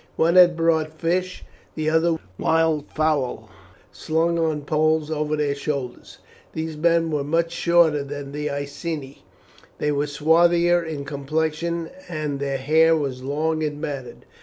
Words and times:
One 0.15 0.35
had 0.35 0.57
brought 0.57 0.91
fish, 0.97 1.43
the 1.75 1.87
other 1.91 2.17
wildfowl, 2.39 3.49
slung 3.91 4.39
on 4.39 4.61
poles 4.63 5.11
over 5.11 5.35
their 5.35 5.53
shoulders. 5.53 6.17
These 6.53 6.75
men 6.75 7.11
were 7.11 7.23
much 7.23 7.51
shorter 7.51 8.03
than 8.03 8.31
the 8.31 8.49
Iceni, 8.49 9.23
they 9.77 9.91
were 9.91 10.07
swarthier 10.07 10.81
in 10.83 11.05
complexion, 11.05 11.91
and 12.09 12.39
their 12.39 12.57
hair 12.57 12.95
was 12.97 13.21
long 13.21 13.61
and 13.63 13.79
matted. 13.79 14.25